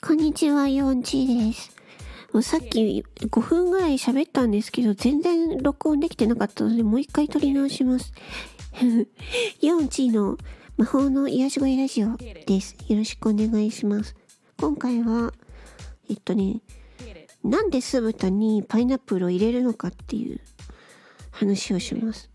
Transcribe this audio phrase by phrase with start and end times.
[0.00, 1.74] こんにちは、ヨンチーです。
[2.32, 8.12] もうさっき5分ぐらい喋ったんですけど、全然録音できてなかったので、もう一回撮り直します。
[9.60, 10.38] ヨンチーの
[10.76, 12.76] 魔法の癒し声ラジオです。
[12.86, 14.14] よろしくお願いします。
[14.56, 15.34] 今回は、
[16.08, 16.60] えっとね、
[17.42, 20.38] なんで酢豚にパイナップルを入れるのかっていう
[21.32, 22.30] 話をします。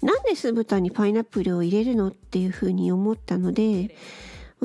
[0.00, 3.94] なんで酢豚にパイナップルを入れるのっていうふうに思ったので、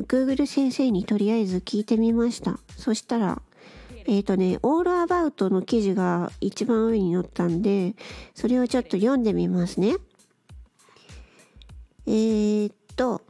[0.02, 2.58] Google 先生にとりあえず聞いてみました。
[2.76, 3.42] そしたら、
[4.06, 7.94] えっ、とね、オールアバウトの記事が一番上に載ったんで、
[8.34, 9.96] それをちょっと読んでみますね。
[12.06, 13.22] えー、っと、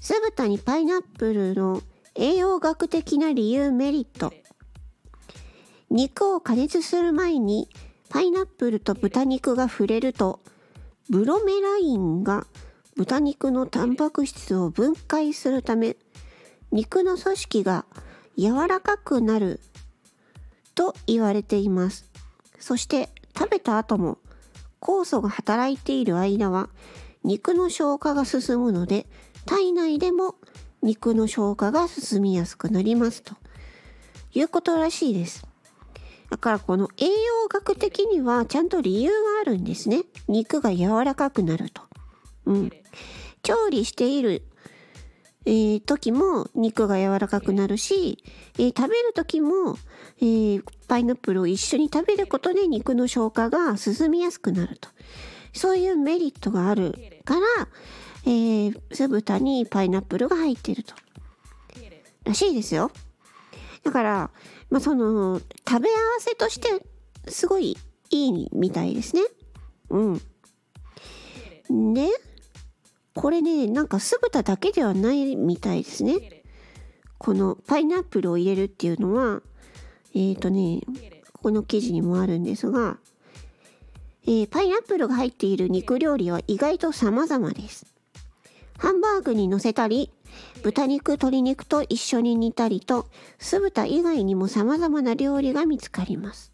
[0.00, 1.82] 酢豚にパイナップルの
[2.14, 4.32] 栄養学的な理由メリット。
[5.90, 7.68] 肉を加熱する前に
[8.08, 10.40] パイナップルと豚肉が触れると、
[11.08, 12.46] ブロメラインが
[12.96, 15.96] 豚肉のタンパク質を分解するため
[16.72, 17.84] 肉の組織が
[18.38, 19.60] 柔らかくなる
[20.74, 22.10] と言われています。
[22.58, 24.18] そして食べた後も
[24.80, 26.68] 酵素が働いている間は
[27.22, 29.06] 肉の消化が進むので
[29.44, 30.36] 体内でも
[30.82, 33.34] 肉の消化が進みやすくなりますと。
[34.32, 35.46] いうことらしいです。
[36.30, 40.02] だからこの栄養学的にはちゃんと理由があるんですね。
[40.28, 41.82] 肉が柔らかくなると。
[42.46, 42.70] うん、
[43.42, 44.42] 調理している、
[45.44, 48.22] えー時も肉が柔らかくなるし、
[48.58, 49.76] えー食べる時も、
[50.18, 54.88] えーパイナップルを一緒に食べることで肉の消化が進みやすくなると。
[55.52, 57.40] そういうメリットがあるから、
[58.24, 60.94] えー酢豚にパイナップルが入ってると。
[62.24, 62.90] らしいですよ。
[63.84, 64.30] だから、
[64.68, 66.68] まあ、その食べ合わせとして
[67.28, 67.76] すごい
[68.10, 69.22] いいみたいですね。
[69.90, 69.98] う
[71.70, 71.94] ん。
[71.94, 72.08] で
[73.16, 76.42] これねなんか酢豚だけではないみたいですね。
[77.18, 79.40] このパイナップルを入れるっていうのは
[80.14, 80.82] えっ、ー、とね
[81.32, 82.98] この記事にもあるんですが、
[84.26, 87.86] えーパイナップルが入っている肉料理は意外と様々です。
[88.76, 90.12] ハンバーグに乗せたり
[90.62, 93.06] 豚肉鶏肉と一緒に煮たりと
[93.38, 96.52] 酢豚以外にも様々な料理が見つかります。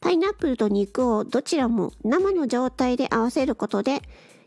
[0.00, 4.00] パイナップルと肉をどちらも生の状態で合わせることで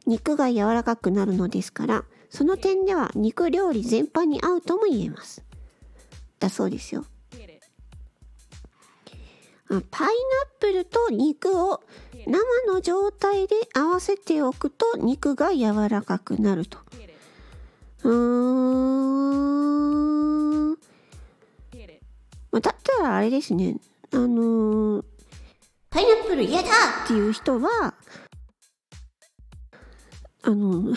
[0.06, 5.44] 肉が柔らかくなるのですからその点では肉料理全般に合うとも言えます。
[6.40, 7.06] だそうですよ。
[9.90, 10.14] パイナッ
[10.60, 11.82] プルと肉を
[12.28, 12.38] 生
[12.68, 16.78] の状態で合わせておくと肉が柔らかくなると。
[18.04, 18.14] うー
[20.74, 20.78] ん、
[22.52, 23.78] ま、だったらあれですね。
[24.12, 25.06] あのー
[25.90, 26.70] パイナップル嫌だ！
[27.06, 27.94] っていう人は
[30.44, 30.94] あの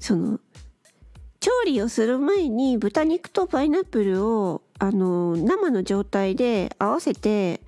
[0.00, 0.40] その
[1.40, 7.60] 調理をする前に豚肉とパイナップルをあの生の状態で合わせて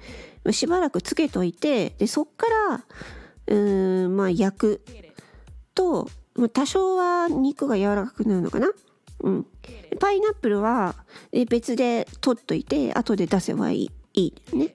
[0.51, 2.85] しばらくつけといてでそっから
[3.49, 4.81] うーんまあ焼く
[5.75, 8.69] と、まあ、多少は肉が柔らかくなるのかな？
[9.21, 9.47] うん、
[9.99, 10.95] パイナップルは
[11.33, 14.75] え別で取っといて後で出せばいいいいね。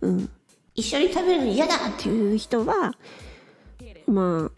[0.00, 0.30] うん、
[0.74, 2.94] 一緒に食べるの嫌だっていう人は
[4.10, 4.52] まあ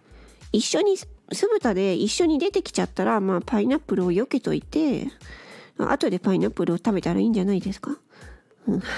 [0.52, 1.08] 一緒に酢
[1.48, 5.08] 豚で一緒に出てきちゃったら、まあ、パイナップルを避けといて
[5.78, 7.96] 後でパイナップルを食べたらいいんじゃないですか、
[8.66, 8.82] うん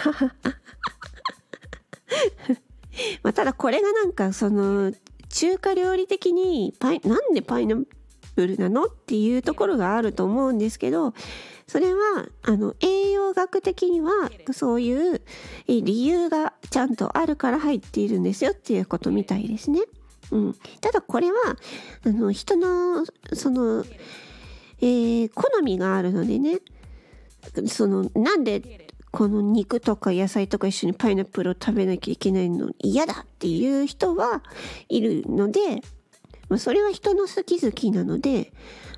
[3.22, 4.92] まあ、ただこれがなんかその
[5.28, 7.86] 中華料理的にパイなんでパイナッ
[8.36, 11.14] プルなのっていうところがあると思うんですけど
[11.66, 15.22] それはあの栄養学的にはそういう
[15.66, 19.80] 理由がちゃんとあるから入っているんですよっていうことみたいですね。
[20.30, 21.56] うん、ただこれは
[22.04, 23.84] あの人のその、
[24.80, 26.58] えー好みがあるのでね
[27.66, 34.42] そのなんでこの肉とか野菜とか一緒にパイナップルを食べなきゃいけないの嫌だっていう人は
[34.88, 35.82] いるので、
[36.48, 38.52] まあ、それは人の好き好きなので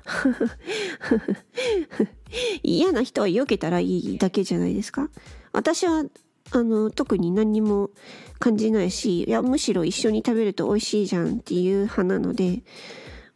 [2.63, 5.09] 嫌な人は避けたらいいだけじゃないですか。
[5.51, 6.03] 私は
[6.51, 7.89] あの特に何にも
[8.39, 12.61] 感じないしいやむしろ一緒に食べると美味しいじゃんっていう派なので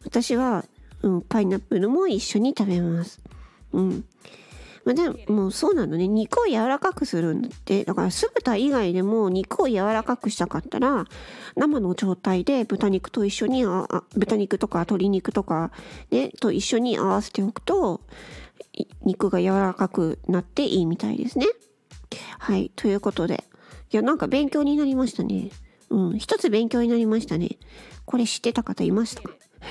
[0.04, 0.64] 私は、
[1.02, 3.20] うん、パイナップルも一緒に食べます。
[3.72, 4.04] うん
[4.84, 11.04] まあ、でもそうなのね肉を柔らかくするんだってだから酢豚以外でも肉を柔らかくしたかったら
[11.56, 15.70] 生の状態で豚肉と一緒にああ豚肉とか鶏肉とか
[16.10, 18.00] ねと一緒に合わせておくと
[19.04, 21.46] 肉が柔らかくなっていいみたいですね。
[22.42, 23.44] はいということで。
[23.92, 25.50] いやなんか勉強になりましたね。
[25.90, 27.50] うん一つ勉強になりましたね。
[28.04, 29.30] これ知ってた方いましたか？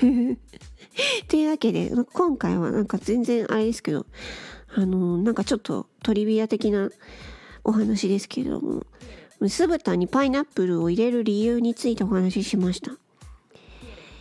[1.28, 4.06] というわけで今回はなんか全然あれですけど
[4.74, 6.90] あのなんかちょっとトリビア的な
[7.64, 8.86] お話ですけれども
[9.48, 12.92] 酢豚にパイナップルを入れる理由についてお話ししました。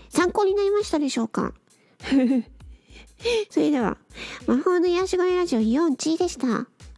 [0.10, 1.54] 参考になりましたでしょうか？
[3.50, 3.98] それでは
[4.48, 6.48] 魔法の癒し声ラジオイオンチでした。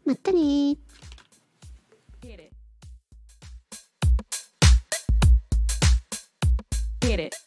[0.06, 0.78] まったねー。
[7.13, 7.43] Get it.